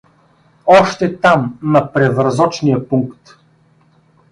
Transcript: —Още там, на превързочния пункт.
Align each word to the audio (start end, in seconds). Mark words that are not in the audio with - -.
—Още 0.65 1.17
там, 1.19 1.59
на 1.61 1.93
превързочния 1.93 2.87
пункт. 2.87 3.35